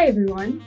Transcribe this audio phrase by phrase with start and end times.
[0.00, 0.64] Hi, everyone.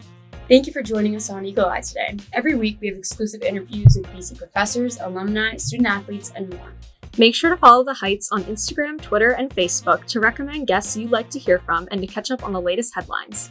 [0.47, 2.17] Thank you for joining us on Eagle Eye today.
[2.33, 6.71] Every week, we have exclusive interviews with BC professors, alumni, student athletes, and more.
[7.17, 11.09] Make sure to follow the Heights on Instagram, Twitter, and Facebook to recommend guests you'd
[11.09, 13.49] like to hear from and to catch up on the latest headlines.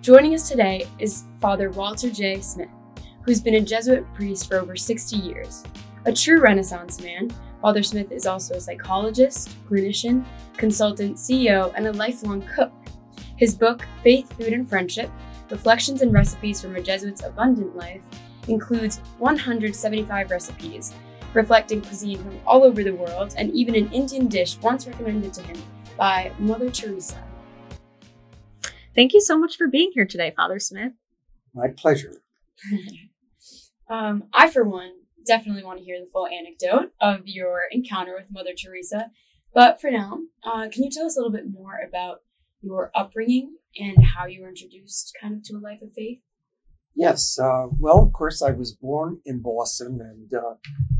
[0.00, 2.40] Joining us today is Father Walter J.
[2.40, 2.66] Smith,
[3.22, 5.62] who's been a Jesuit priest for over 60 years.
[6.06, 7.30] A true Renaissance man,
[7.62, 10.24] Father Smith is also a psychologist, clinician,
[10.56, 12.72] consultant, CEO, and a lifelong cook.
[13.36, 15.10] His book, Faith, Food, and Friendship
[15.50, 18.00] Reflections and Recipes from a Jesuit's Abundant Life,
[18.48, 20.92] includes 175 recipes,
[21.32, 25.42] reflecting cuisine from all over the world and even an Indian dish once recommended to
[25.42, 25.56] him
[25.96, 27.22] by Mother Teresa.
[28.94, 30.92] Thank you so much for being here today, Father Smith.
[31.52, 32.22] My pleasure.
[33.90, 34.92] um, I, for one,
[35.26, 39.10] definitely want to hear the full anecdote of your encounter with Mother Teresa.
[39.52, 42.22] But for now, uh, can you tell us a little bit more about
[42.64, 46.20] your upbringing and how you were introduced kind of to a life of faith?
[46.94, 47.38] Yes.
[47.38, 50.54] Uh, well, of course, I was born in Boston and uh,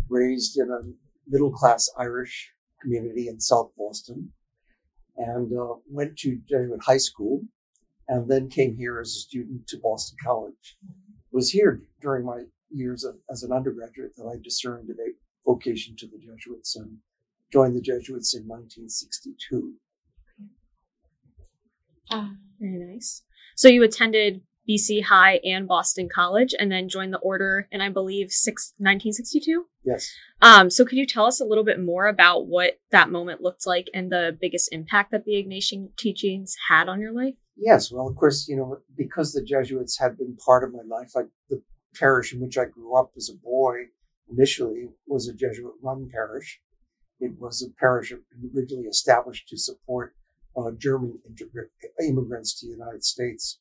[0.09, 0.81] raised in a
[1.27, 4.33] middle class Irish community in South Boston
[5.17, 7.43] and uh, went to Jesuit high school
[8.09, 10.77] and then came here as a student to Boston College.
[10.83, 15.95] It was here during my years of, as an undergraduate that I discerned a vocation
[15.99, 16.99] to the Jesuits and
[17.53, 19.75] joined the Jesuits in 1962.
[22.11, 23.23] Ah, very nice.
[23.57, 27.91] So you attended BC High and Boston College and then joined the order in, I
[27.91, 29.67] believe, six, 1962?
[29.85, 30.11] Yes.
[30.41, 33.67] Um, so could you tell us a little bit more about what that moment looked
[33.67, 37.35] like and the biggest impact that the Ignatian teachings had on your life?
[37.57, 37.93] Yes.
[37.93, 41.23] Well, of course, you know, because the Jesuits had been part of my life, I,
[41.51, 41.63] the
[41.95, 43.75] parish in which I grew up as a boy
[44.31, 46.61] initially was a Jesuit run parish.
[47.21, 50.15] It was a parish originally established to support
[50.57, 51.19] uh, German
[52.01, 53.59] immigrants to the United States.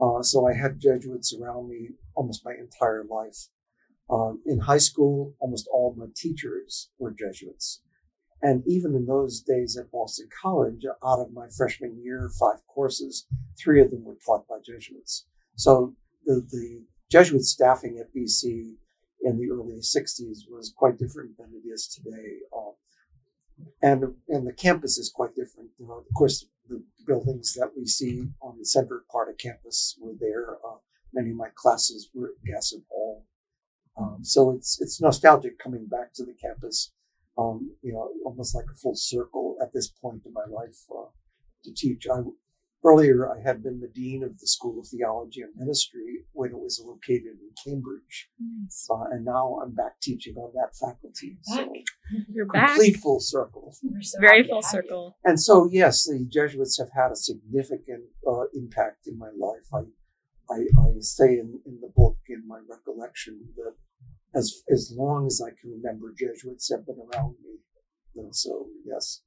[0.00, 3.48] Uh, so I had Jesuits around me almost my entire life.
[4.10, 7.82] Um, in high school, almost all my teachers were Jesuits.
[8.42, 13.26] And even in those days at Boston College, out of my freshman year, five courses,
[13.56, 15.26] three of them were taught by Jesuits.
[15.54, 15.94] So
[16.24, 18.74] the, the Jesuit staffing at BC
[19.22, 22.38] in the early 60s was quite different than it is today.
[22.56, 22.71] Um,
[23.82, 25.70] and, and the campus is quite different.
[25.80, 30.14] Uh, of course, the buildings that we see on the center part of campus were
[30.18, 30.56] there.
[30.64, 30.76] Uh,
[31.12, 33.26] many of my classes were at Gasson Hall.
[33.96, 36.92] Um, so it's it's nostalgic coming back to the campus.
[37.36, 41.08] Um, you know, almost like a full circle at this point in my life uh,
[41.64, 42.06] to teach.
[42.06, 42.20] I
[42.84, 46.58] Earlier, I had been the dean of the School of Theology and Ministry when it
[46.58, 48.88] was located in Cambridge, nice.
[48.90, 51.38] uh, and now I'm back teaching on that faculty.
[51.46, 51.66] Back.
[51.66, 51.72] So
[52.28, 53.02] You're complete back.
[53.02, 53.72] full circle.
[54.00, 55.16] So Very full circle.
[55.24, 59.68] And so, yes, the Jesuits have had a significant uh, impact in my life.
[59.72, 59.82] I,
[60.52, 63.74] I, I say in, in the book, in my recollection, that
[64.34, 67.58] as as long as I can remember, Jesuits have been around me.
[68.16, 69.22] And so, yes.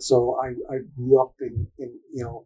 [0.00, 2.44] So I, I grew up in, in you know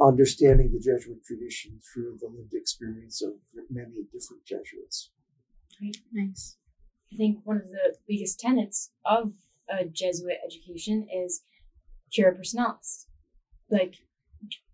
[0.00, 3.34] understanding the Jesuit tradition through the lived experience of
[3.70, 5.10] many different Jesuits.
[5.80, 6.56] Right, nice.
[7.12, 9.32] I think one of the biggest tenets of
[9.68, 11.42] a Jesuit education is
[12.12, 13.06] cura personalis,
[13.70, 13.96] like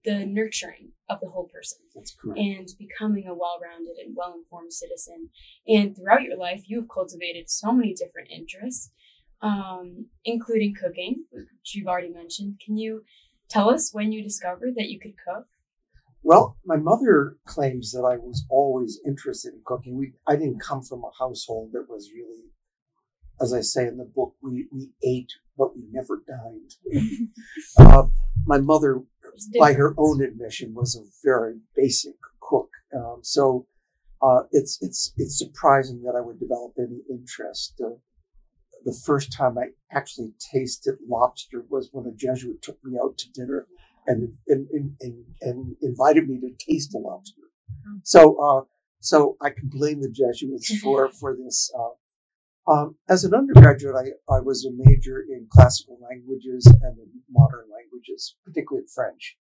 [0.04, 1.78] the nurturing of the whole person.
[1.94, 2.38] That's correct.
[2.38, 5.30] And becoming a well-rounded and well-informed citizen.
[5.66, 8.90] And throughout your life, you have cultivated so many different interests,
[9.42, 12.60] um, including cooking, which you've already mentioned.
[12.64, 13.02] Can you
[13.48, 15.46] Tell us when you discovered that you could cook.
[16.22, 19.96] Well, my mother claims that I was always interested in cooking.
[19.96, 22.50] We, I didn't come from a household that was really,
[23.40, 26.74] as I say in the book, we, we ate, but we never dined.
[27.78, 28.08] uh,
[28.44, 29.02] my mother,
[29.58, 32.70] by her own admission, was a very basic cook.
[32.92, 33.66] Um, so
[34.22, 37.80] uh, it's it's it's surprising that I would develop any interest.
[37.84, 37.96] Uh,
[38.86, 43.30] the first time I actually tasted lobster was when a Jesuit took me out to
[43.32, 43.66] dinner
[44.06, 44.68] and and,
[45.00, 47.42] and, and invited me to taste the lobster.
[48.04, 48.62] So uh,
[49.00, 51.70] so I can blame the Jesuits for for this.
[51.76, 57.08] Uh, um, as an undergraduate, I, I was a major in classical languages and in
[57.30, 59.36] modern languages, particularly French.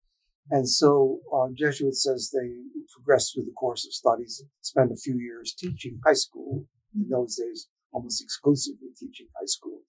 [0.51, 2.49] And so uh, Jesuits, as they
[2.95, 6.67] progress through the course of studies, spend a few years teaching high school.
[6.93, 9.83] In those days, almost exclusively teaching high school.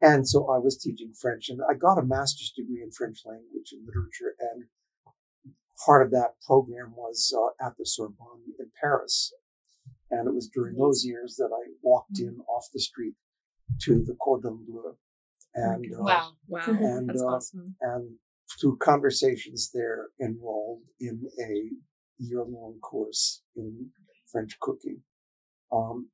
[0.00, 3.72] And so I was teaching French and I got a master's degree in French language
[3.72, 4.34] and literature.
[4.38, 4.64] And
[5.84, 9.32] part of that program was uh, at the Sorbonne in Paris.
[10.10, 13.14] And it was during those years that I walked in off the street
[13.82, 14.96] to the Cordon Bleu.
[15.54, 17.76] And, uh, wow, wow, and, that's uh, awesome.
[17.80, 18.16] And
[18.60, 21.70] through conversations there, enrolled in a
[22.18, 23.90] year long course in
[24.30, 25.00] French cooking.
[25.72, 26.08] Um,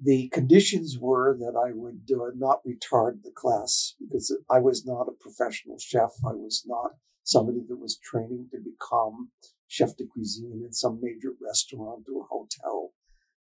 [0.00, 5.08] the conditions were that I would uh, not retard the class because I was not
[5.08, 6.10] a professional chef.
[6.24, 6.92] I was not
[7.24, 9.30] somebody that was training to become
[9.66, 12.92] chef de cuisine in some major restaurant or hotel.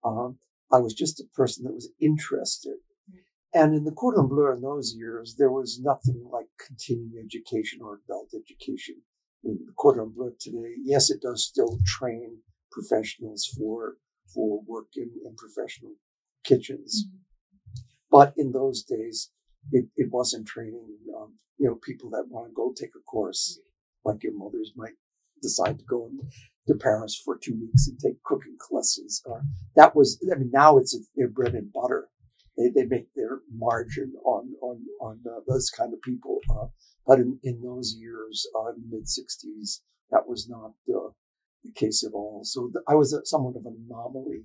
[0.03, 0.38] Um,
[0.71, 2.77] I was just a person that was interested.
[3.53, 8.00] And in the Cordon Bleu in those years, there was nothing like continuing education or
[8.06, 9.01] adult education.
[9.44, 12.39] In the Cordon Bleu today, yes, it does still train
[12.71, 13.95] professionals for
[14.33, 15.95] for work in, in professional
[16.43, 17.05] kitchens.
[17.05, 17.17] Mm-hmm.
[18.11, 19.31] But in those days,
[19.71, 23.59] it, it wasn't training, um, you know, people that want to go take a course,
[24.03, 24.95] like your mothers might
[25.41, 26.09] decide to go
[26.67, 29.21] to Paris for two weeks and take cooking classes.
[29.25, 29.43] Or
[29.75, 32.09] that was, I mean, now it's their bread and butter.
[32.57, 36.39] They, they make their margin on on on uh, those kind of people.
[36.49, 36.67] Uh,
[37.07, 39.79] but in, in those years, uh, mid '60s,
[40.11, 41.11] that was not uh,
[41.63, 42.41] the case at all.
[42.43, 44.43] So th- I was a, somewhat of an anomaly.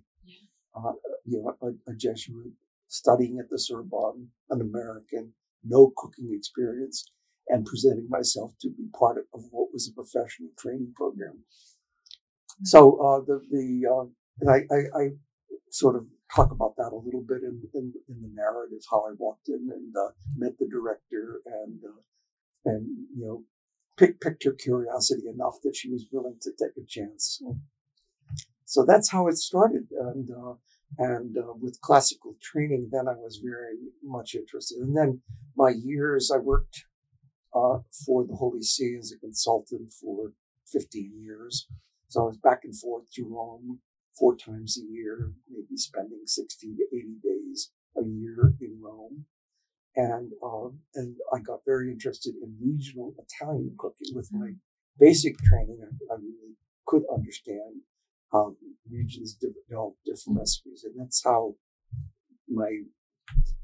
[0.77, 0.93] Uh,
[1.25, 2.53] you know, a, a, Jesuit
[2.89, 5.33] studying at the Sorbonne, an American,
[5.65, 7.11] no cooking experience,
[7.49, 11.45] and presenting myself to be part of what was a professional training program.
[12.65, 14.07] So uh, the the uh,
[14.41, 15.09] and I, I, I,
[15.71, 19.13] sort of talk about that a little bit in in, in the narrative how I
[19.19, 22.01] walked in and uh, met the director and uh,
[22.67, 22.87] and
[23.17, 23.45] you know
[23.97, 27.43] pick, picked her curiosity enough that she was willing to take a chance.
[28.67, 29.87] So that's how it started.
[29.99, 30.55] And, uh,
[30.99, 34.79] and uh, with classical training, then I was very much interested.
[34.79, 35.23] And then
[35.57, 36.85] my years, I worked
[37.55, 40.33] uh, for the Holy See as a consultant for
[40.67, 41.67] 15 years.
[42.09, 43.81] So I was back and forth to Rome
[44.19, 49.27] four times a year, maybe spending 60 to 80 days a year in Rome
[49.97, 54.53] and um, and I got very interested in regional Italian cooking with my
[54.99, 55.81] basic training.
[55.83, 56.55] I, I really
[56.87, 57.81] could understand
[58.33, 58.57] how
[58.91, 61.55] regions develop different recipes, and that's how
[62.49, 62.83] my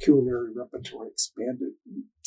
[0.01, 1.73] culinary repertoire expanded.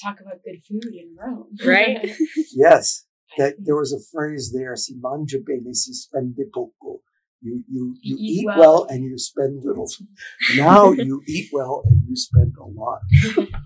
[0.01, 2.15] Talk about good food in Rome, right?
[2.53, 3.05] yes,
[3.37, 7.01] that there was a phrase there: "Si mangia bene, si spende poco."
[7.41, 8.57] You you you, eat, eat well.
[8.57, 8.87] well.
[8.89, 9.87] and you spend little.
[10.55, 13.01] now you eat well and you spend a lot.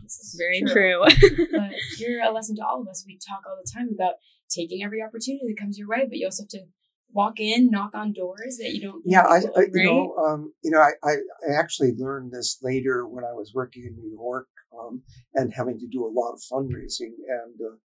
[0.04, 1.06] this is very true.
[1.08, 1.48] true.
[1.54, 3.06] but you're a lesson to all of us.
[3.08, 4.16] We talk all the time about
[4.50, 6.66] taking every opportunity that comes your way, but you also have to
[7.12, 9.02] walk in, knock on doors that you don't.
[9.06, 9.68] Yeah, I, I right?
[9.74, 11.14] you know, um, you know, I, I,
[11.50, 14.48] I actually learned this later when I was working in New York
[14.78, 15.02] um,
[15.34, 17.14] and having to do a lot of fundraising.
[17.28, 17.76] And uh,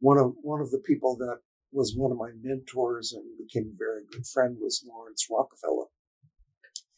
[0.00, 1.38] one of one of the people that
[1.72, 5.86] was one of my mentors and became a very good friend was Laurance Rockefeller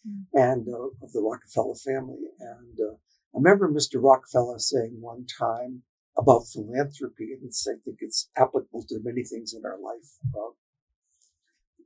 [0.06, 0.24] mm.
[0.32, 2.18] and uh, of the Rockefeller family.
[2.40, 4.02] And uh, I remember Mr.
[4.02, 5.82] Rockefeller saying one time
[6.16, 10.08] about philanthropy, and I think it's applicable to many things in our life.
[10.34, 10.54] Uh,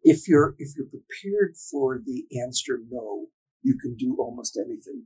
[0.03, 3.27] if you're if you're prepared for the answer no,
[3.63, 5.05] you can do almost anything.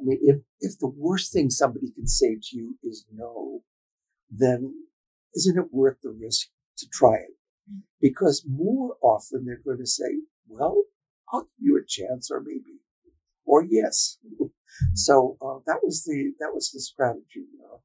[0.00, 3.62] I mean, if if the worst thing somebody can say to you is no,
[4.30, 4.74] then
[5.34, 7.38] isn't it worth the risk to try it
[8.00, 10.84] because more often they're going to say, well,
[11.32, 12.80] I'll give you a chance or maybe,
[13.44, 14.18] or yes.
[14.94, 17.46] so uh, that was the, that was the strategy.
[17.64, 17.78] Uh,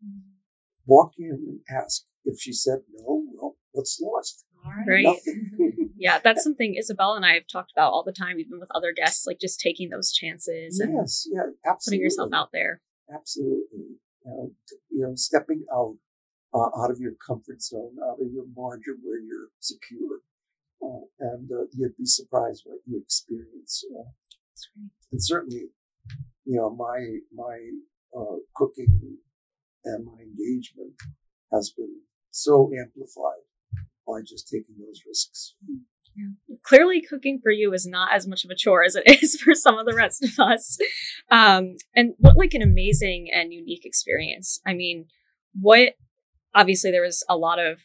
[0.86, 2.03] walk in and ask.
[2.25, 4.46] If she said no, well, what's lost?
[4.88, 5.17] Right.
[5.98, 8.93] yeah, that's something Isabel and I have talked about all the time, even with other
[8.93, 11.98] guests, like just taking those chances and yes, yeah, absolutely.
[11.98, 12.82] putting yourself out there.
[13.13, 13.98] Absolutely.
[14.25, 14.51] You know,
[14.89, 15.96] you know, stepping out
[16.53, 20.20] uh, out of your comfort zone, out of your margin where you're secure.
[20.82, 23.84] Uh, and uh, you'd be surprised what you experience.
[23.98, 24.10] Uh,
[25.12, 25.67] and certainly,
[26.46, 27.70] you know, my my
[28.17, 29.17] uh, cooking
[29.86, 30.93] and my engagement
[31.51, 32.01] has been
[32.32, 33.43] so amplified
[34.07, 35.55] by just taking those risks.
[36.15, 36.57] Yeah.
[36.63, 39.55] Clearly, cooking for you is not as much of a chore as it is for
[39.55, 40.77] some of the rest of us.
[41.31, 44.60] Um, and what like an amazing and unique experience.
[44.65, 45.05] I mean,
[45.60, 45.93] what
[46.53, 47.81] obviously there was a lot of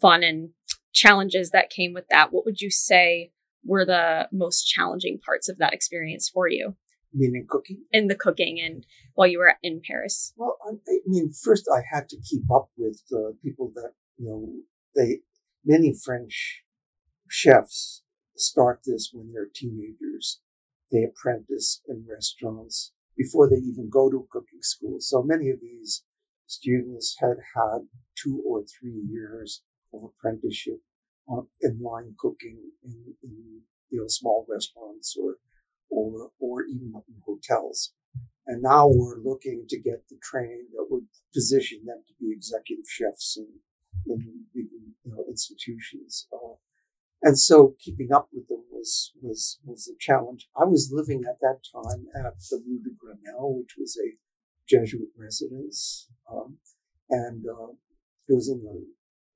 [0.00, 0.50] fun and
[0.92, 2.32] challenges that came with that.
[2.32, 3.30] What would you say
[3.64, 6.76] were the most challenging parts of that experience for you?
[7.12, 7.84] Meaning cooking?
[7.92, 8.84] In the cooking and
[9.14, 10.32] while you were in Paris.
[10.36, 14.28] Well, I, I mean, first I had to keep up with the people that, you
[14.28, 14.52] know,
[14.94, 15.20] they,
[15.68, 16.64] many French
[17.28, 18.02] chefs
[18.34, 20.40] start this when they're teenagers.
[20.90, 24.96] They apprentice in restaurants before they even go to cooking school.
[25.00, 26.04] So many of these
[26.46, 27.80] students had had
[28.16, 30.80] two or three years of apprenticeship
[31.30, 33.60] um, in line cooking in, in,
[33.90, 35.36] you know small restaurants or
[35.90, 37.92] or or even in hotels.
[38.46, 42.86] And now we're looking to get the training that would position them to be executive
[42.88, 43.46] chefs in
[44.06, 44.68] in, in,
[45.04, 46.26] you know institutions.
[46.32, 46.54] Uh,
[47.22, 50.48] and so keeping up with them was was was a challenge.
[50.56, 54.16] I was living at that time at the Rue de Grenelle, which was a
[54.68, 56.58] Jesuit residence, um,
[57.10, 57.72] and uh,
[58.28, 58.86] it was in the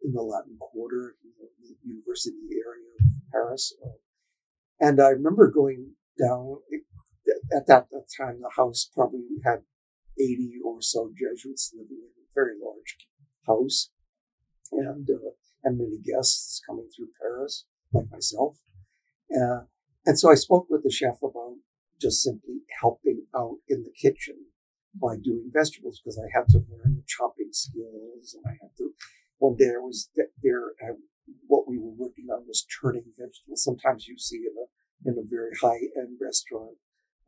[0.06, 3.74] in the Latin Quarter, the university area of Paris.
[3.84, 3.98] Uh,
[4.80, 6.56] and I remember going down
[7.56, 8.40] at that, that time.
[8.40, 9.62] The house probably had
[10.18, 12.96] eighty or so Jesuits living in a very large
[13.46, 13.90] house,
[14.72, 15.30] and uh,
[15.64, 18.56] and many guests coming through Paris like myself.
[19.30, 19.64] Uh,
[20.04, 21.56] and so I spoke with the chef about
[22.00, 24.46] just simply helping out in the kitchen
[24.94, 28.90] by doing vegetables because I had to learn the chopping skills and I had to.
[29.38, 30.10] One day I was
[30.42, 30.72] there.
[30.82, 30.94] Uh,
[31.46, 33.62] what we were working on was turning vegetables.
[33.62, 34.66] Sometimes you see in a
[35.08, 36.76] in a very high end restaurant,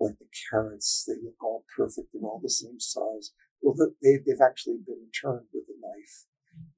[0.01, 3.33] like the carrots, they look all perfect and all the same size.
[3.63, 5.64] Well, they they've actually been turned with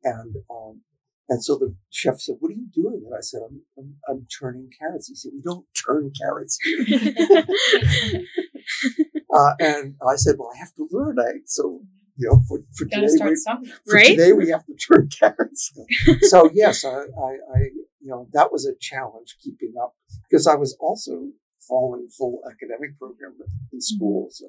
[0.06, 0.82] and um,
[1.28, 4.26] and so the chef said, "What are you doing?" And I said, "I'm I'm, I'm
[4.38, 6.58] turning carrots." He said, "We don't turn carrots
[9.34, 11.82] uh, and I said, "Well, I have to learn." I so
[12.16, 13.36] you know for, for today, we,
[13.84, 14.16] for right?
[14.16, 15.72] today we have to turn carrots.
[16.30, 17.58] so yes, I, I, I
[18.00, 19.96] you know that was a challenge keeping up
[20.30, 21.32] because I was also
[21.68, 23.34] following full academic program
[23.72, 24.46] in school, so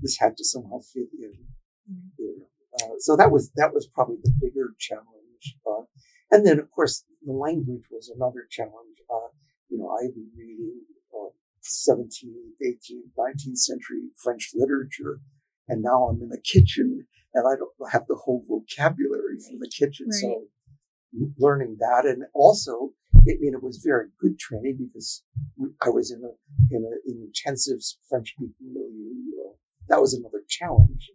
[0.00, 1.32] this had to somehow fit in.
[2.16, 2.49] There.
[2.74, 5.56] Uh, so that was that was probably the bigger challenge.
[5.66, 5.82] Uh,
[6.30, 9.02] and then, of course, the language was another challenge.
[9.12, 9.28] Uh,
[9.68, 11.30] you know, I've been reading uh,
[11.62, 15.20] 17th, 18th, 19th century French literature,
[15.68, 19.70] and now I'm in the kitchen and I don't have the whole vocabulary from the
[19.70, 20.06] kitchen.
[20.10, 20.20] Right.
[20.20, 20.44] So
[21.38, 25.22] learning that, and also, I mean, it was very good training because
[25.84, 26.32] I was in a
[26.74, 29.50] in an intensive French speaking milieu.
[29.50, 29.52] Uh,
[29.88, 31.10] that was another challenge.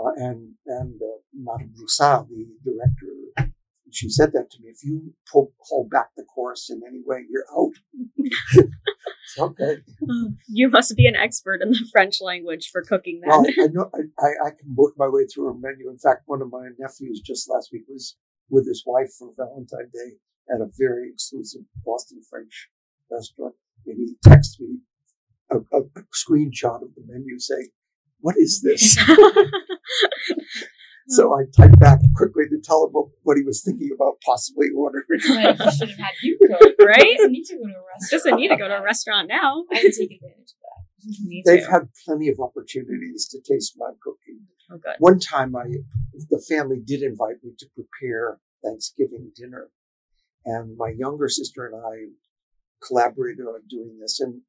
[0.00, 3.50] Uh, and and uh, Madame Brassart, the director
[3.92, 4.68] she said that to me.
[4.68, 8.64] If you pull, hold back the course in any way, you're out.
[9.38, 9.78] okay.
[10.48, 13.20] You must be an expert in the French language for cooking.
[13.20, 13.30] Then.
[13.30, 15.90] Well, I, know I, I can work my way through a menu.
[15.90, 18.16] In fact, one of my nephews just last week was
[18.48, 20.16] with his wife for Valentine's Day
[20.52, 22.68] at a very exclusive Boston French
[23.10, 23.54] restaurant,
[23.86, 24.78] and he texted me
[25.50, 27.68] a, a, a screenshot of the menu saying,
[28.20, 28.98] "What is this?"
[31.10, 34.68] So I typed back quickly to tell him what, what he was thinking about possibly
[34.74, 35.04] ordering.
[35.28, 37.16] Like, he should have had you cook, right?
[37.16, 38.10] Doesn't need to go to a restaurant.
[38.10, 39.64] Doesn't need to go to a restaurant now.
[39.72, 41.18] I would take advantage of that.
[41.26, 41.70] Me They've too.
[41.70, 44.46] had plenty of opportunities to taste my cooking.
[44.70, 44.94] Oh, good.
[45.00, 45.64] One time, I
[46.28, 49.70] the family did invite me to prepare Thanksgiving dinner,
[50.44, 52.14] and my younger sister and I
[52.86, 54.42] collaborated on doing this, and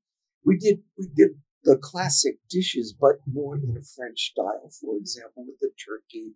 [0.45, 1.31] we did we did
[1.63, 4.69] the classic dishes, but more in a French style.
[4.81, 6.33] For example, with the turkey,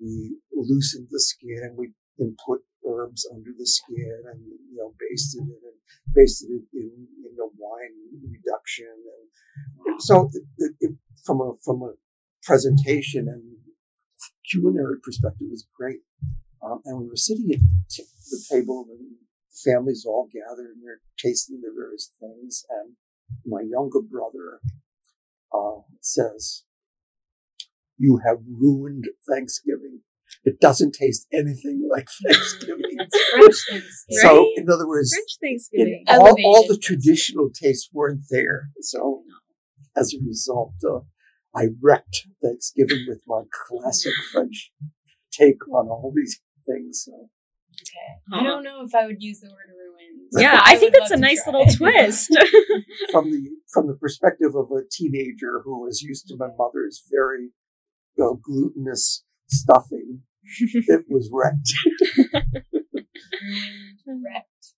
[0.00, 4.92] we loosened the skin and we and put herbs under the skin and you know
[5.00, 5.78] basted it and
[6.14, 10.90] basted it in in the wine reduction and so it, it, it,
[11.24, 11.92] from a from a
[12.42, 13.42] presentation and
[14.50, 16.00] culinary perspective was great.
[16.62, 17.60] Um, and we were sitting at
[17.96, 19.16] the table and
[19.50, 22.94] families all gathered and they're tasting the various things and
[23.46, 24.60] my younger brother
[25.52, 26.64] uh, says,
[27.98, 30.00] "You have ruined Thanksgiving.
[30.44, 32.96] It doesn't taste anything like Thanksgiving."
[33.30, 34.22] French Thanksgiving.
[34.22, 36.04] So, in other words, French Thanksgiving.
[36.08, 38.68] all, all the traditional tastes weren't there.
[38.80, 39.22] So,
[39.96, 41.00] as a result, uh,
[41.54, 44.72] I wrecked Thanksgiving with my classic French
[45.30, 47.04] take on all these things.
[47.04, 47.28] So.
[47.72, 48.40] Okay.
[48.40, 49.72] I don't know if I would use the word.
[50.32, 51.52] Yeah, I I think would that's a nice try.
[51.52, 52.28] little twist.
[53.12, 57.50] from the from the perspective of a teenager who was used to my mother's very
[58.20, 60.20] uh, glutinous stuffing,
[60.72, 61.72] it was wrecked.
[64.06, 64.74] Ruined, wrecked.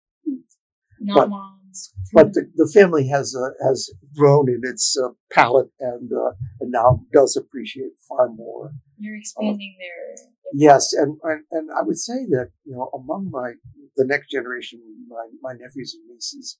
[1.00, 1.92] Not But- moms.
[2.12, 6.70] But the, the family has uh, has grown in its uh, palate and uh, and
[6.70, 8.70] now does appreciate far more.
[8.96, 13.30] You're expanding their, their Yes, and, and and I would say that you know among
[13.32, 13.54] my
[13.96, 14.80] the next generation,
[15.14, 16.59] my my nephews and nieces,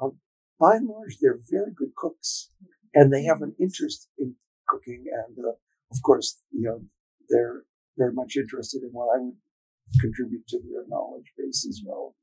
[0.00, 0.18] um,
[0.60, 2.50] by and large, they're very good cooks,
[2.92, 4.36] and they have an interest in
[4.68, 5.56] cooking, and uh,
[5.90, 6.78] of course, you know,
[7.28, 7.64] they're
[7.96, 9.38] very much interested in what I would
[10.00, 12.14] contribute to their knowledge base as well.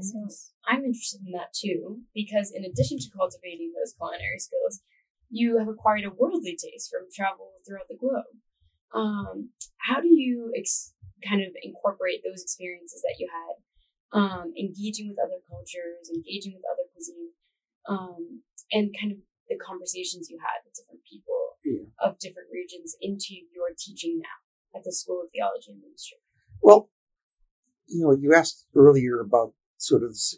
[0.00, 0.20] So
[0.68, 4.82] I'm interested in that too, because in addition to cultivating those culinary skills,
[5.30, 8.36] you have acquired a worldly taste from travel throughout the globe.
[8.94, 10.92] Um, how do you ex-
[11.26, 13.54] kind of incorporate those experiences that you had,
[14.12, 17.30] um, engaging with other cultures, engaging with other cuisine,
[17.88, 21.88] um, and kind of the conversations you had with different people Yeah.
[22.00, 24.38] of different regions into your teaching now
[24.78, 26.18] at the School of Theology and Ministry?
[26.62, 26.90] Well,
[27.86, 30.36] you know, you asked earlier about sort of s-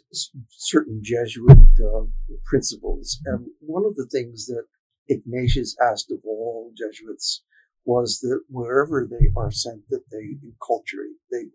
[0.49, 2.05] certain Jesuit uh,
[2.45, 4.65] principles, and one of the things that
[5.09, 7.43] Ignatius asked of all Jesuits
[7.85, 11.45] was that wherever they are sent, that they enculturate, they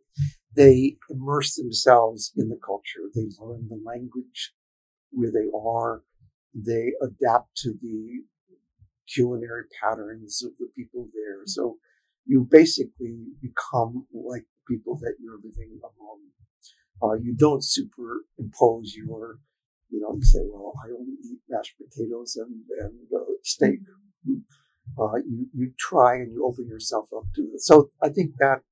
[0.55, 4.53] they immerse themselves in the culture, they learn the language
[5.11, 6.03] where they are,
[6.55, 8.23] they adapt to the
[9.07, 11.43] culinary patterns of the people there.
[11.45, 11.77] So
[12.25, 16.21] you basically become like the people that you're living among.
[17.03, 19.39] Uh, you don't superimpose your,
[19.91, 23.81] you know, you say, well, I only eat mashed potatoes and, and uh, steak.
[24.99, 27.61] Uh, you, you try and you open yourself up to it.
[27.61, 28.63] So I think that,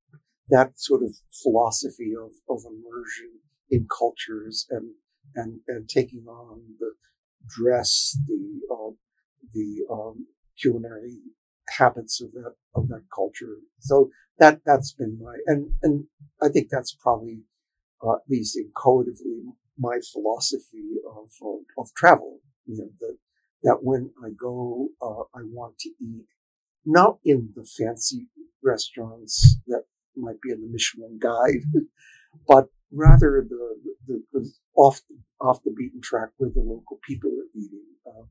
[0.48, 3.40] that sort of philosophy of, of immersion
[3.70, 4.92] in cultures and,
[5.34, 6.92] and, and taking on the
[7.46, 8.92] dress, the, uh,
[9.52, 10.26] the, um,
[10.60, 11.18] culinary
[11.78, 13.56] habits of that, of that culture.
[13.80, 16.04] So that, that's been my, and, and
[16.40, 17.42] I think that's probably,
[18.02, 19.42] uh, at least intuitively
[19.78, 22.38] my philosophy of, of, of travel.
[22.66, 23.16] You know, that,
[23.64, 26.26] that when I go, uh, I want to eat
[26.84, 28.28] not in the fancy
[28.62, 31.64] restaurants that might be in the Michelin guide,
[32.46, 35.00] but rather the, the, the off,
[35.40, 37.84] off the beaten track where the local people are eating.
[38.06, 38.24] Uh,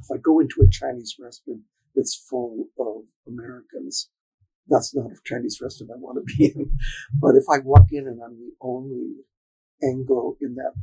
[0.00, 1.62] if I go into a Chinese restaurant
[1.94, 4.10] that's full of Americans,
[4.68, 6.78] that's not a Chinese restaurant I want to be in.
[7.20, 9.24] But if I walk in and I'm the only
[9.82, 10.74] Anglo in that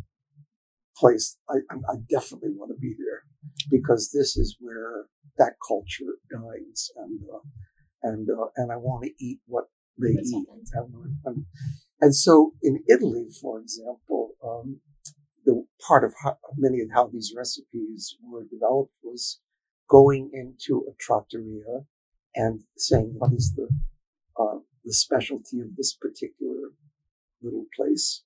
[0.98, 3.24] place, I, I definitely want to be there
[3.70, 5.06] because this is where
[5.38, 7.40] that culture dines, and uh,
[8.04, 9.66] and uh, and I want to eat what
[9.98, 10.48] they That's eat.
[10.74, 10.94] And,
[11.26, 11.46] and,
[12.02, 14.80] and so in Italy, for example, um,
[15.46, 19.40] the part of how, many of how these recipes were developed was
[19.90, 21.86] going into a trattoria
[22.36, 23.68] and saying what is the
[24.40, 26.72] uh, the specialty of this particular
[27.42, 28.24] little place,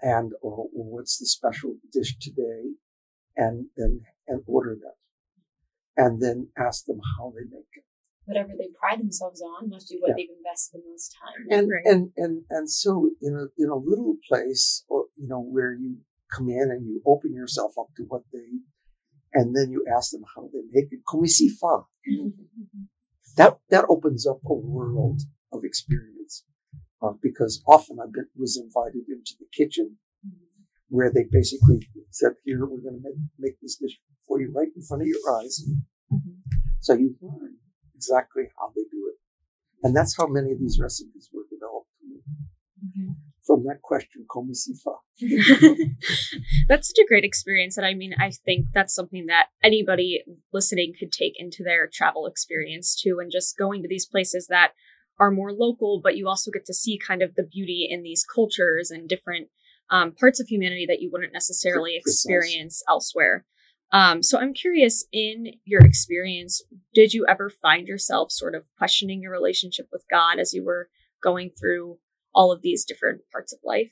[0.00, 2.74] and or, or what's the special dish today,
[3.36, 4.96] and and and order that,
[6.02, 7.84] and then ask them how they make it.
[8.24, 10.14] Whatever they pride themselves on must be what Yeah.
[10.16, 11.46] they've invested the most time.
[11.48, 11.58] in.
[11.58, 11.86] and Right.
[11.86, 15.98] and and and so in a in a little place or you know where you
[16.34, 18.62] come in and you open yourself up to what they
[19.32, 21.82] and then you ask them how they make it come si fa
[23.36, 26.44] that that opens up a world of experience
[27.02, 29.98] uh, because often I been, was invited into the kitchen
[30.88, 34.68] where they basically said here we're going to make, make this dish for you right
[34.74, 35.64] in front of your eyes
[36.80, 37.56] so you learn
[37.94, 39.18] exactly how they do it
[39.82, 41.88] and that's how many of these recipes were developed
[43.46, 44.74] from that question, come si
[46.68, 47.76] that's such a great experience.
[47.76, 52.26] And I mean, I think that's something that anybody listening could take into their travel
[52.26, 53.18] experience too.
[53.20, 54.72] And just going to these places that
[55.18, 58.24] are more local, but you also get to see kind of the beauty in these
[58.24, 59.48] cultures and different
[59.90, 63.46] um, parts of humanity that you wouldn't necessarily experience elsewhere.
[63.92, 69.22] Um, so I'm curious, in your experience, did you ever find yourself sort of questioning
[69.22, 70.88] your relationship with God as you were
[71.22, 71.98] going through
[72.34, 73.90] all of these different parts of life?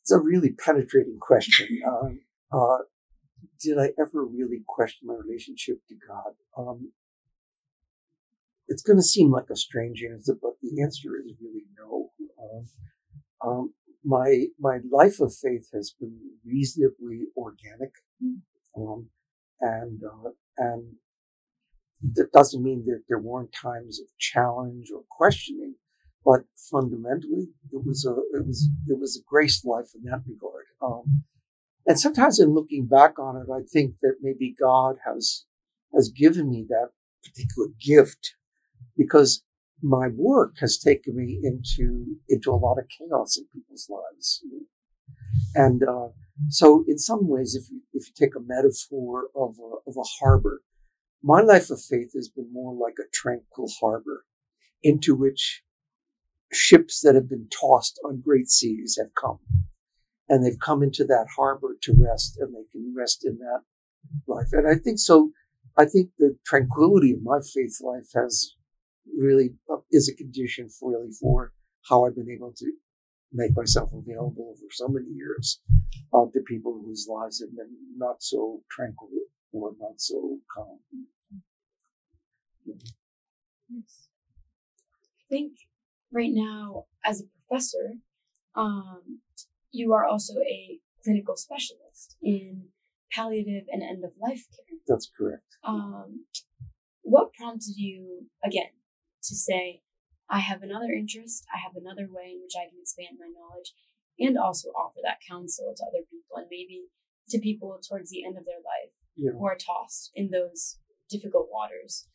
[0.00, 1.80] It's a really penetrating question.
[1.86, 2.78] um, uh,
[3.60, 6.32] did I ever really question my relationship to God?
[6.56, 6.92] Um,
[8.68, 12.10] it's going to seem like a strange answer, but the answer is really no.
[12.42, 12.66] Um,
[13.46, 17.92] um, my my life of faith has been reasonably organic,
[18.76, 19.08] um,
[19.60, 20.94] and uh, and
[22.14, 25.74] that doesn't mean that there weren't times of challenge or questioning,
[26.24, 30.66] but fundamentally it was a it was it was a grace life in that regard.
[30.80, 31.24] Um,
[31.86, 35.44] and sometimes in looking back on it, I think that maybe God has
[35.94, 36.90] has given me that
[37.24, 38.34] particular gift
[38.96, 39.42] because
[39.82, 44.42] my work has taken me into into a lot of chaos in people's lives,
[45.54, 46.08] and uh,
[46.48, 50.08] so in some ways, if you if you take a metaphor of a, of a
[50.20, 50.62] harbor,
[51.22, 54.24] my life of faith has been more like a tranquil harbor
[54.82, 55.62] into which
[56.52, 59.38] ships that have been tossed on great seas have come.
[60.28, 63.62] And they've come into that harbor to rest and they can rest in that
[64.26, 64.48] life.
[64.52, 65.32] And I think so.
[65.76, 68.54] I think the tranquility of my faith life has
[69.18, 71.52] really uh, is a condition for really for
[71.88, 72.72] how I've been able to
[73.32, 75.60] make myself available for so many years
[76.14, 79.08] uh, to people whose lives have been not so tranquil
[79.52, 80.78] or not so calm.
[83.70, 83.82] I
[85.28, 85.52] think
[86.12, 87.94] right now, as a professor,
[88.54, 89.20] um,
[89.72, 92.68] you are also a clinical specialist in
[93.12, 94.78] palliative and end of life care.
[94.86, 95.56] That's correct.
[95.64, 96.24] Um,
[97.02, 98.70] what prompted you, again,
[99.28, 99.82] to say,
[100.28, 103.72] I have another interest, I have another way in which I can expand my knowledge
[104.18, 106.88] and also offer that counsel to other people and maybe
[107.30, 109.32] to people towards the end of their life Yeah.
[109.32, 112.08] who are tossed in those difficult waters.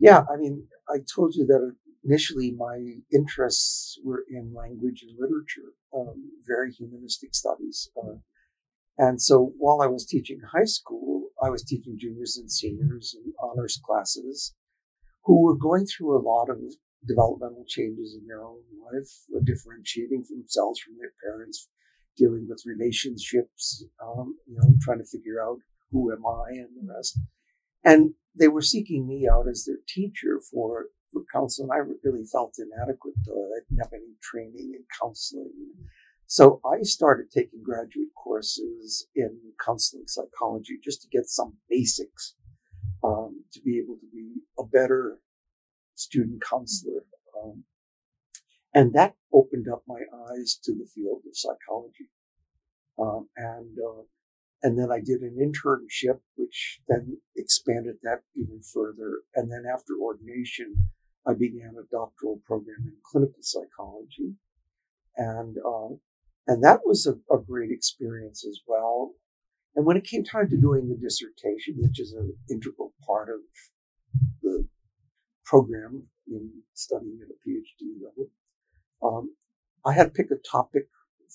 [0.00, 5.74] Yeah, I mean, I told you that initially my interests were in language and literature,
[5.92, 7.90] um, very humanistic studies.
[7.96, 8.16] Uh,
[8.98, 13.34] and so while I was teaching high school, I was teaching juniors and seniors and
[13.42, 14.54] honors classes
[15.24, 16.58] who were going through a lot of
[17.06, 18.60] developmental changes in their own
[18.92, 21.68] life, uh, differentiating themselves from their parents,
[22.16, 25.58] dealing with relationships, um, you know, trying to figure out
[25.90, 27.18] who am I and the rest.
[27.84, 31.70] And they were seeking me out as their teacher for, for counseling.
[31.72, 33.14] I really felt inadequate.
[33.26, 33.50] Though.
[33.56, 35.52] I didn't have any training in counseling.
[36.26, 42.34] So I started taking graduate courses in counseling psychology just to get some basics
[43.04, 45.18] um, to be able to be a better
[45.94, 47.04] student counselor.
[47.42, 47.64] Um,
[48.74, 52.10] and that opened up my eyes to the field of psychology.
[52.98, 54.02] Um, and uh,
[54.62, 59.20] and then I did an internship, which then expanded that even further.
[59.34, 60.90] And then after ordination,
[61.26, 64.34] I began a doctoral program in clinical psychology,
[65.16, 65.94] and uh,
[66.46, 69.12] and that was a, a great experience as well.
[69.76, 73.40] And when it came time to doing the dissertation, which is an integral part of
[74.42, 74.68] the
[75.44, 78.30] program in studying at a PhD level,
[79.02, 79.34] um,
[79.84, 80.84] I had to pick a topic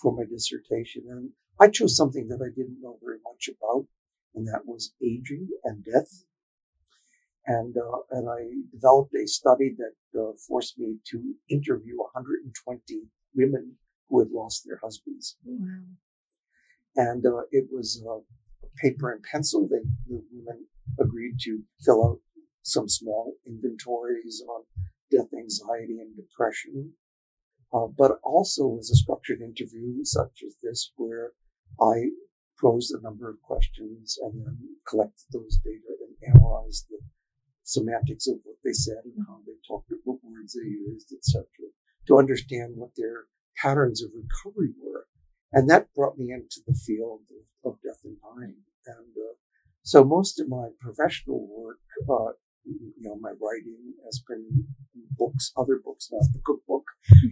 [0.01, 3.85] for my dissertation, and I chose something that I didn't know very much about,
[4.33, 6.23] and that was aging and death.
[7.45, 13.75] And uh, and I developed a study that uh, forced me to interview 120 women
[14.07, 15.37] who had lost their husbands.
[15.43, 15.81] Wow.
[16.95, 18.19] And uh, it was uh,
[18.77, 19.67] paper and pencil.
[19.67, 20.65] They, the women
[20.99, 22.19] agreed to fill out
[22.61, 24.63] some small inventories on
[25.11, 26.93] death anxiety and depression.
[27.71, 31.33] Uh, but also was a structured interview such as this where
[31.79, 32.09] I
[32.59, 36.97] posed a number of questions and then collected those data and analyzed the
[37.63, 41.45] semantics of what they said and how they talked, what words they used, etc.,
[42.07, 43.25] to understand what their
[43.61, 45.05] patterns of recovery were.
[45.51, 47.21] And that brought me into the field
[47.63, 48.57] of, of death and dying.
[48.85, 49.35] And uh,
[49.83, 52.33] so most of my professional work, uh,
[52.65, 54.67] you know, my writing has been
[55.17, 56.85] books, other books, not the cookbook,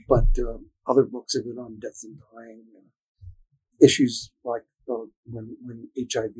[0.09, 2.63] but um, other books have been on death and dying.
[2.75, 2.87] Uh,
[3.79, 6.35] issues like uh, when when HIV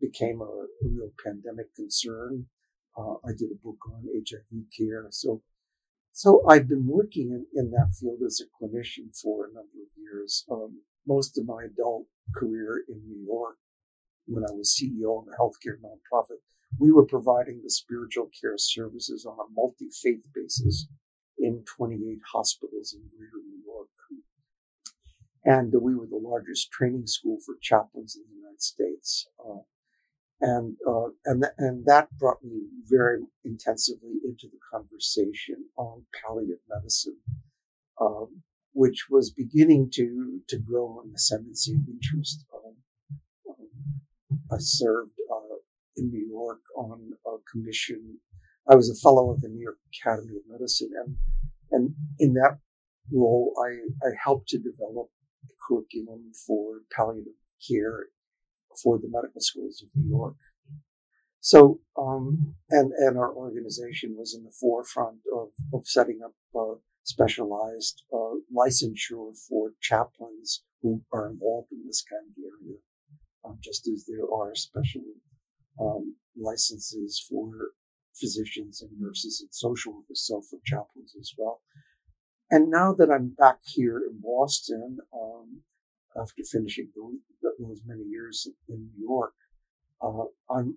[0.00, 2.46] became a, a real pandemic concern,
[2.96, 5.06] uh, I did a book on HIV care.
[5.10, 5.42] So,
[6.16, 9.92] so I've been working in, in that field as a clinician for a number of
[10.00, 10.46] years.
[10.50, 13.58] Um, most of my adult career in New York,
[14.24, 16.40] when I was CEO of a healthcare nonprofit,
[16.80, 20.88] we were providing the spiritual care services on a multi-faith basis
[21.36, 23.88] in 28 hospitals in Greater New York.
[25.44, 29.28] And we were the largest training school for chaplains in the United States.
[29.38, 29.68] Uh,
[30.40, 36.60] and uh, and th- and that brought me very intensively into the conversation on palliative
[36.68, 37.18] medicine,
[38.00, 42.44] um, which was beginning to to grow an ascendancy of interest.
[42.54, 42.74] Um,
[43.48, 44.00] um,
[44.52, 45.56] I served uh,
[45.96, 48.18] in New York on a commission.
[48.68, 51.16] I was a fellow of the New York Academy of Medicine, and
[51.70, 52.58] and in that
[53.12, 55.08] role, I I helped to develop
[55.42, 58.08] the curriculum for palliative care
[58.82, 60.36] for the medical schools of New York.
[61.46, 66.80] So, um, and, and our organization was in the forefront of, of setting up uh,
[67.04, 72.78] specialized uh, licensure for chaplains who are involved in this kind of area,
[73.44, 75.02] um, just as there are special
[75.80, 77.70] um, licenses for
[78.12, 81.60] physicians and nurses and social workers, so for chaplains as well.
[82.50, 85.62] And now that I'm back here in Boston, um,
[86.20, 87.20] after finishing those,
[87.60, 89.34] those many years in New York.
[90.02, 90.24] Uh,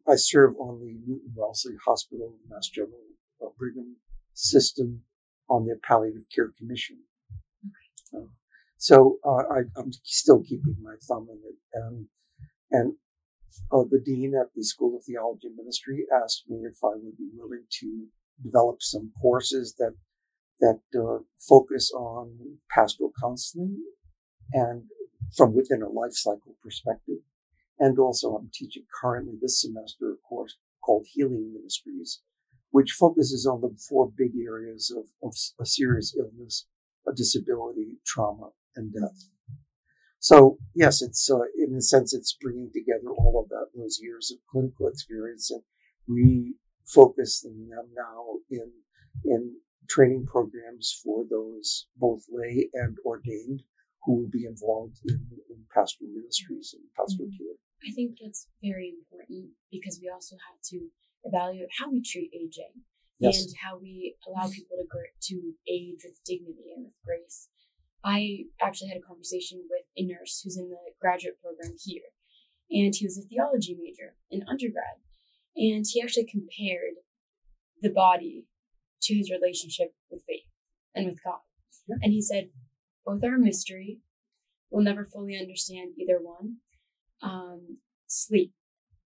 [0.08, 3.02] i serve on the Newton Wellesley Hospital, Mass General
[3.44, 3.98] uh, Brigham
[4.34, 5.02] system
[5.50, 7.00] on the Palliative Care Commission.
[8.16, 8.28] Uh,
[8.78, 11.58] so uh, I, am still keeping my thumb in it.
[11.74, 12.06] And,
[12.72, 12.94] and
[13.72, 17.18] uh, the dean at the School of Theology and Ministry asked me if I would
[17.18, 18.06] be willing to
[18.42, 19.96] develop some courses that
[20.60, 23.82] that uh, focus on pastoral counseling
[24.52, 24.84] and
[25.36, 27.20] from within a life cycle perspective.
[27.80, 32.22] And also I'm teaching currently this semester a course called Healing Ministries,
[32.72, 36.66] which focuses on the four big areas of, of a serious illness,
[37.08, 39.30] a disability, trauma, and death.
[40.20, 44.32] So yes, it's uh, in a sense it's bringing together all of that those years
[44.32, 45.64] of clinical experience and
[46.10, 48.72] refocusing them now in
[49.24, 49.56] in
[49.90, 53.64] training programs for those both lay and ordained
[54.04, 57.56] who will be involved in, in pastoral ministries and pastoral care.
[57.88, 60.90] I think that's very important because we also have to
[61.24, 62.84] evaluate how we treat aging
[63.20, 63.44] Yes.
[63.44, 64.86] and how we allow people to
[65.34, 67.50] to age with dignity and with grace.
[68.04, 72.16] I actually had a conversation with a nurse who's in the graduate program here,
[72.72, 75.04] and he was a theology major in undergrad,
[75.58, 77.04] and he actually compared
[77.82, 78.46] the body
[79.02, 80.48] to his relationship with faith
[80.96, 81.42] and with God.
[82.02, 82.52] And he said,
[83.06, 84.00] both are a mystery.
[84.70, 86.58] We'll never fully understand either one.
[87.22, 87.78] Um,
[88.08, 88.54] sleep.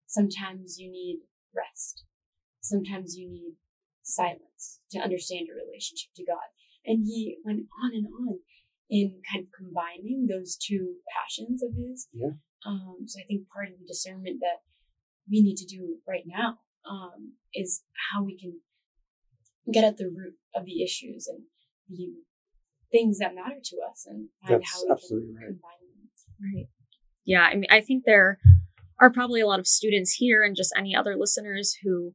[0.06, 1.20] Sometimes you need
[1.54, 2.04] rest.
[2.60, 3.54] Sometimes you need
[4.02, 6.52] silence to understand your relationship to God.
[6.84, 8.38] And he went on and on
[8.90, 12.08] in kind of combining those two passions of his.
[12.12, 12.36] Yeah.
[12.66, 14.62] Um, so I think part of the discernment that
[15.30, 18.60] we need to do right now um, is how we can
[19.72, 21.44] get at the root of the issues and
[21.88, 22.12] the
[22.90, 25.46] things that matter to us and find That's how we can right.
[25.46, 26.10] combine them.
[26.42, 26.68] Right.
[27.24, 27.42] Yeah.
[27.42, 28.38] I mean, I think there
[29.00, 32.14] are probably a lot of students here and just any other listeners who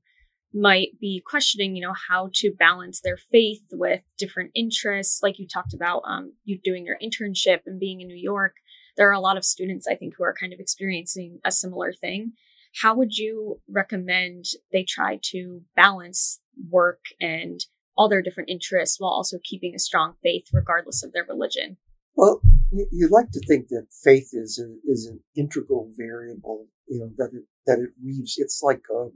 [0.53, 5.19] might be questioning, you know, how to balance their faith with different interests.
[5.21, 8.55] Like you talked about, um, you doing your internship and being in New York.
[8.95, 11.93] There are a lot of students, I think, who are kind of experiencing a similar
[11.93, 12.33] thing.
[12.81, 16.39] How would you recommend they try to balance
[16.69, 17.59] work and
[17.95, 21.77] all their different interests while also keeping a strong faith, regardless of their religion?
[22.15, 22.41] Well,
[22.71, 26.67] you'd like to think that faith is a, is an integral variable.
[26.87, 28.35] You know that it that it weaves.
[28.37, 29.09] It's like a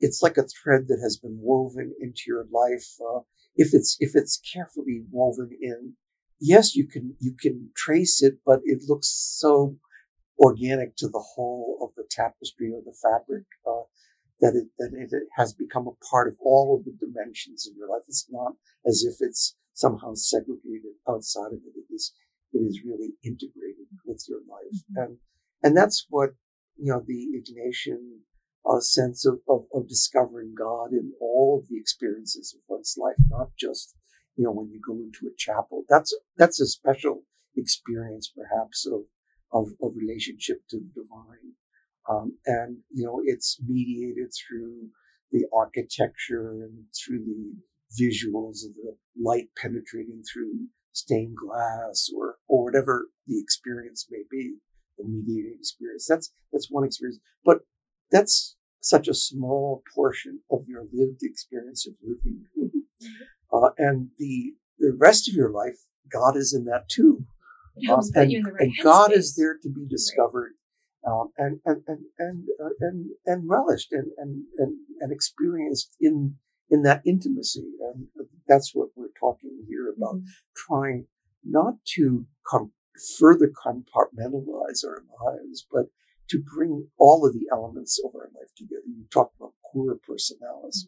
[0.00, 2.96] it's like a thread that has been woven into your life.
[3.00, 3.20] Uh,
[3.56, 5.94] if it's if it's carefully woven in,
[6.40, 9.76] yes, you can you can trace it, but it looks so
[10.38, 13.84] organic to the whole of the tapestry or the fabric uh,
[14.40, 17.88] that it that it has become a part of all of the dimensions of your
[17.88, 18.02] life.
[18.08, 18.54] It's not
[18.86, 21.74] as if it's somehow segregated outside of it.
[21.76, 22.12] It is
[22.52, 25.18] it is really integrated with your life, and
[25.62, 26.30] and that's what
[26.76, 28.20] you know the Ignatian
[28.68, 33.16] uh, sense of, of of discovering God in all of the experiences of one's life,
[33.28, 33.94] not just
[34.36, 35.84] you know when you go into a chapel.
[35.88, 37.22] That's that's a special
[37.56, 39.02] experience, perhaps of
[39.52, 41.52] of, of relationship to the divine,
[42.08, 44.88] um, and you know it's mediated through
[45.30, 47.54] the architecture and through the
[47.98, 54.56] visuals of the light penetrating through stained glass or or whatever the experience may be,
[54.98, 56.06] the mediating experience.
[56.08, 57.58] That's that's one experience, but
[58.10, 62.44] that's such a small portion of your lived experience of living,
[63.52, 65.78] uh, and the the rest of your life,
[66.10, 67.24] God is in that too.
[67.90, 69.16] Um, and, you in the right and God headspace.
[69.16, 70.52] is there to be discovered
[71.06, 76.36] um, and and and and uh, and, and relished and, and and and experienced in
[76.72, 77.68] in that intimacy.
[77.86, 78.08] And
[78.48, 80.26] that's what we're talking here about: Mhm.
[80.66, 81.00] trying
[81.44, 82.72] not to com-
[83.18, 85.86] further compartmentalize our lives, but
[86.30, 88.86] to bring all of the elements of our life together.
[88.86, 90.78] You talked about cura personalis.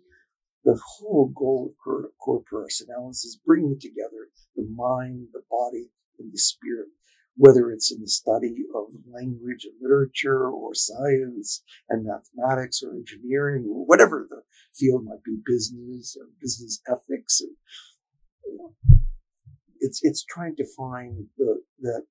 [0.64, 6.32] The whole goal of core, cura personalis is bringing together the mind, the body, and
[6.32, 6.88] the spirit
[7.36, 13.66] whether it's in the study of language and literature or science and mathematics or engineering
[13.68, 14.42] or whatever the
[14.74, 17.40] field might be, business or business ethics.
[17.40, 17.56] And,
[18.44, 18.74] you know,
[19.80, 22.02] it's, it's trying to find the, the,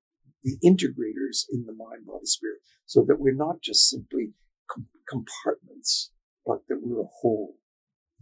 [0.43, 4.33] the integrators in the mind, body, spirit so that we're not just simply
[4.69, 6.11] com- compartments,
[6.45, 7.55] but that we're a whole.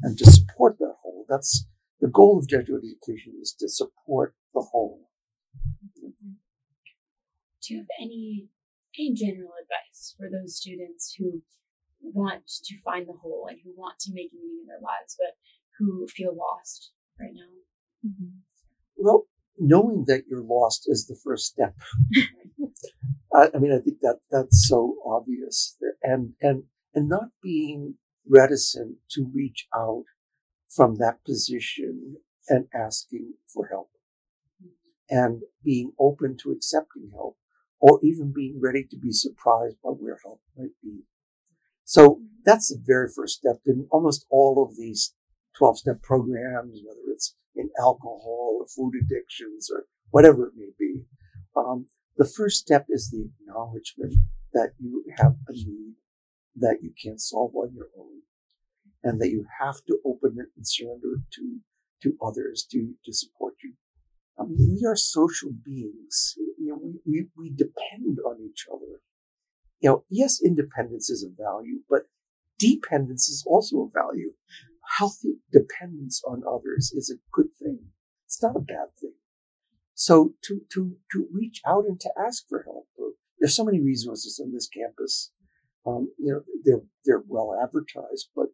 [0.02, 1.66] And to support that whole, that's
[2.00, 5.11] the goal of Jesuit education is to support the whole.
[7.72, 8.48] Do you have any
[9.00, 11.42] any general advice for those students who
[12.02, 15.38] want to find the whole and who want to make meaning in their lives but
[15.80, 18.10] who feel lost right now?
[18.10, 18.40] Mm-hmm.
[18.98, 21.76] Well, knowing that you're lost is the first step.
[23.34, 27.96] I, I mean, I think that that's so obvious, and and and not being
[28.28, 30.04] reticent to reach out
[30.68, 32.18] from that position
[32.50, 33.92] and asking for help,
[34.62, 35.18] mm-hmm.
[35.18, 37.38] and being open to accepting help,
[37.82, 41.02] or even being ready to be surprised by where help might be.
[41.84, 45.14] So that's the very first step in almost all of these
[45.58, 51.02] 12 step programs, whether it's in alcohol or food addictions or whatever it may be.
[51.56, 54.14] Um, the first step is the acknowledgement
[54.54, 55.96] that you have a need
[56.56, 58.22] that you can't solve on your own
[59.04, 61.60] and that you have to open it and surrender it to,
[62.04, 63.74] to others to, to support you.
[64.42, 66.36] I mean, we are social beings.
[66.58, 69.02] You know, we, we, we depend on each other.
[69.80, 72.04] You know, yes, independence is a value, but
[72.60, 74.34] dependence is also a value.
[74.98, 77.80] healthy dependence on others is a good thing.
[78.26, 79.14] It's not a bad thing.
[79.94, 82.88] So to, to, to reach out and to ask for help.
[83.40, 85.32] There's so many resources on this campus.
[85.86, 88.48] Um, you know, they're, they're well advertised, but,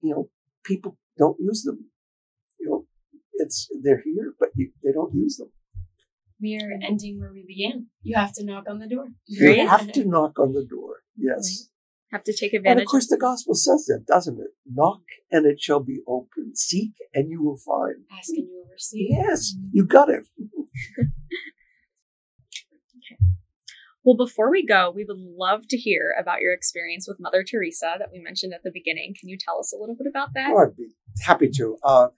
[0.00, 0.30] you know,
[0.64, 1.86] people don't use them.
[3.38, 5.50] You know, it's, they're here, but you, they don't use them.
[6.40, 7.86] We are ending where we began.
[8.02, 9.08] You have to knock on the door.
[9.26, 11.02] You have to knock on the door.
[11.16, 11.68] Yes.
[12.12, 12.54] Have to take advantage.
[12.54, 12.82] And advantage.
[12.82, 14.50] of course, the gospel says that, doesn't it?
[14.64, 16.54] Knock and it shall be open.
[16.54, 18.04] Seek and you will find.
[18.16, 19.08] Ask and you will receive.
[19.10, 20.26] Yes, you got it.
[24.08, 27.96] Well, before we go, we would love to hear about your experience with Mother Teresa
[27.98, 29.14] that we mentioned at the beginning.
[29.20, 30.48] Can you tell us a little bit about that?
[30.50, 31.76] Oh, I'd be happy to.
[31.82, 32.08] Uh,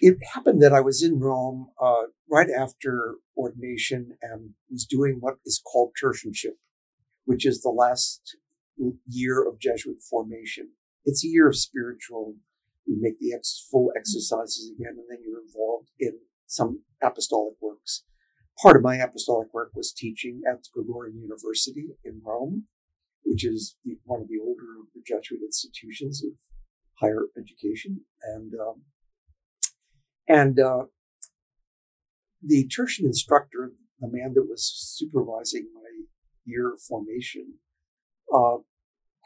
[0.00, 5.36] it happened that I was in Rome uh, right after ordination and was doing what
[5.44, 6.56] is called tertianship,
[7.24, 8.36] which is the last
[9.06, 10.70] year of Jesuit formation.
[11.04, 12.36] It's a year of spiritual.
[12.84, 18.04] You make the ex- full exercises again, and then you're involved in some apostolic works.
[18.62, 22.64] Part of my apostolic work was teaching at Gregorian University in Rome,
[23.24, 24.62] which is the, one of the older
[25.06, 26.32] Jesuit institutions of
[27.00, 28.00] higher education.
[28.22, 28.82] And um,
[30.28, 30.84] and uh,
[32.42, 36.04] the tertian instructor, the man that was supervising my
[36.44, 37.54] year of formation,
[38.32, 38.58] uh,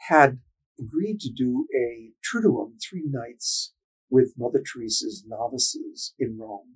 [0.09, 0.39] had
[0.79, 3.73] agreed to do a triduum three nights
[4.09, 6.75] with Mother Teresa's novices in Rome.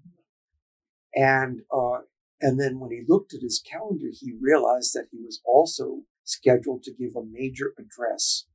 [1.14, 2.02] And uh,
[2.42, 6.84] and then when he looked at his calendar, he realized that he was also scheduled
[6.84, 8.46] to give a major address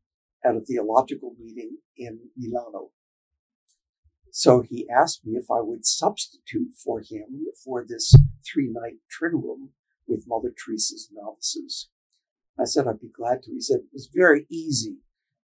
[0.45, 2.91] at a theological meeting in Milano.
[4.33, 8.15] So he asked me if I would substitute for him for this
[8.47, 9.71] three night triduum
[10.07, 11.89] with Mother Teresa's novices.
[12.59, 13.53] I said I'd be glad to.
[13.53, 14.99] He said it was very easy.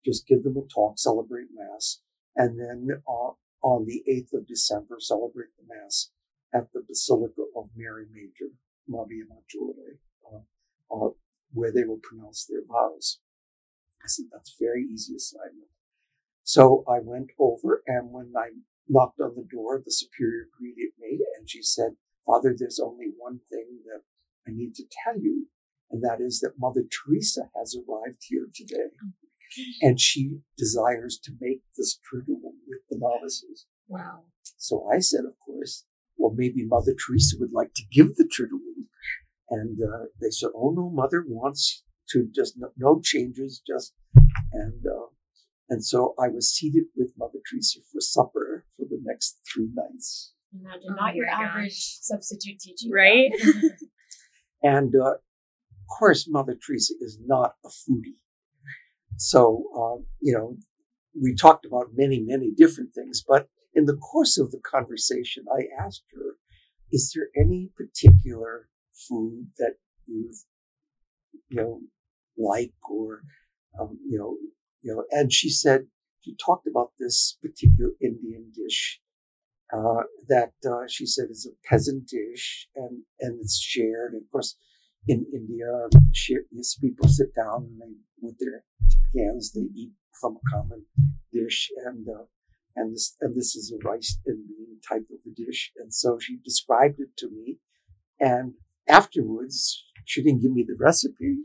[0.04, 2.00] Just give them a talk, celebrate Mass,
[2.36, 6.10] and then uh, on the 8th of December, celebrate the Mass
[6.52, 8.52] at the Basilica of Mary Major,
[8.86, 9.98] Maria Maggiore,
[10.30, 11.10] uh, uh,
[11.52, 13.20] where they will pronounce their vows.
[14.02, 15.70] I said, that's very easy assignment.
[16.42, 18.50] So I went over and when I
[18.88, 21.92] knocked on the door, the superior greeted me and she said,
[22.26, 24.02] Father, there's only one thing that
[24.46, 25.48] I need to tell you,
[25.90, 28.90] and that is that Mother Teresa has arrived here today.
[29.80, 33.66] And she desires to make this triduum with the novices.
[33.86, 34.24] Wow.
[34.56, 35.84] So I said, of course,
[36.16, 38.88] well, maybe Mother Teresa would like to give the triduum.
[39.50, 43.94] And uh, they said, oh no, Mother wants to just no, no changes, just
[44.52, 45.06] and uh,
[45.68, 48.66] and so I was seated with Mother Teresa for supper
[48.96, 50.32] the next three nights.
[50.54, 51.50] Imagine Oh not your my gosh.
[51.50, 52.90] average substitute teaching.
[52.90, 53.32] Right?
[54.62, 58.20] And uh, of course, Mother Teresa is not a foodie.
[59.18, 60.56] So, uh, you know,
[61.20, 65.64] we talked about many, many different things, but in the course of the conversation, I
[65.84, 66.36] asked her,
[66.90, 68.68] is there any particular
[69.08, 69.74] food that
[70.06, 70.32] you,
[71.50, 71.80] you know,
[72.38, 73.20] like or,
[73.78, 74.36] um, you know,
[74.80, 75.86] you know, and she said,
[76.24, 79.00] she talked about this particular Indian dish
[79.72, 84.12] uh, that uh, she said is a peasant dish and, and it's shared.
[84.12, 84.56] And of course,
[85.06, 85.66] in India,
[86.50, 88.64] yes, people sit down and they, with their
[89.16, 90.86] hands, they eat from a common
[91.32, 91.70] dish.
[91.84, 92.24] And, uh,
[92.76, 95.72] and this, and this is a rice and bean type of a dish.
[95.76, 97.58] And so she described it to me.
[98.18, 98.54] And
[98.88, 101.38] afterwards, she didn't give me the recipe.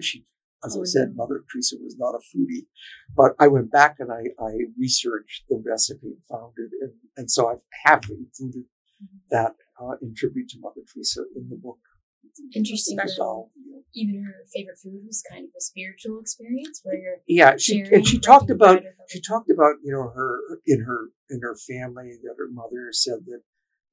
[0.00, 0.24] She,
[0.64, 1.16] as Oh, I said.
[1.16, 2.66] Mother Teresa was not a foodie,
[3.14, 6.70] but I went back and I, I researched the recipe and found it.
[6.80, 8.64] And, and so I have included
[9.30, 11.78] that uh, in tribute to Mother Teresa in the book.
[12.54, 12.98] Interesting.
[12.98, 13.48] You.
[13.92, 18.06] Even her favorite food was kind of a spiritual experience where you're Yeah, she and
[18.06, 21.40] she talked about bread with other she talked about you know her in her in
[21.42, 23.40] her family that her mother said that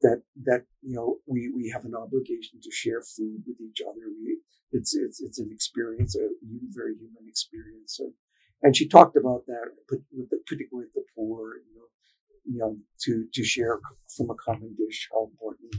[0.01, 4.05] that that you know we we have an obligation to share food with each other.
[4.21, 4.39] We,
[4.71, 6.27] it's it's it's an experience, a
[6.69, 8.13] very human experience, and,
[8.61, 11.87] and she talked about that, but with the, particularly with the poor, you know,
[12.45, 13.79] you know, to to share
[14.15, 15.75] from a common dish, how important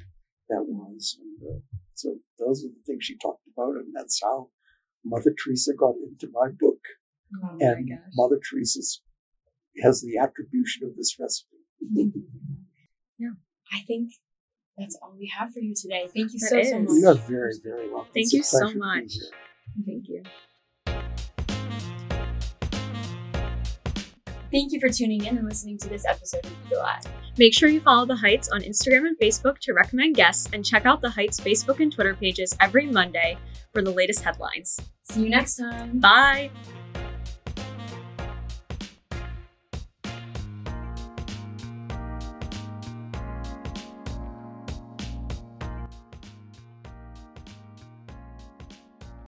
[0.48, 1.18] that was.
[1.20, 1.60] And uh,
[1.94, 4.48] so those are the things she talked about, and that's how
[5.04, 6.80] Mother Teresa got into my book
[7.34, 7.98] Oh my and gosh.
[8.14, 8.80] Mother Teresa
[9.82, 11.56] has the attribution of this recipe.
[13.72, 14.12] I think
[14.76, 16.08] that's all we have for you today.
[16.14, 16.90] Thank you That so, so much.
[16.92, 18.12] You are very, very welcome.
[18.14, 19.12] Thank It's you so pleasure to be much.
[19.86, 20.22] Thank you.
[24.50, 27.02] Thank you for tuning in and listening to this episode of Be Alive.
[27.36, 30.86] Make sure you follow The Heights on Instagram and Facebook to recommend guests and check
[30.86, 33.36] out The Heights Facebook and Twitter pages every Monday
[33.72, 34.80] for the latest headlines.
[35.02, 35.98] See you next time.
[35.98, 36.50] Bye.